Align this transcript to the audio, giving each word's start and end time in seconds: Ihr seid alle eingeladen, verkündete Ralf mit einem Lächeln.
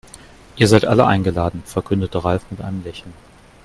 Ihr 0.55 0.67
seid 0.67 0.85
alle 0.85 1.05
eingeladen, 1.05 1.61
verkündete 1.63 2.23
Ralf 2.23 2.49
mit 2.49 2.59
einem 2.59 2.83
Lächeln. 2.83 3.13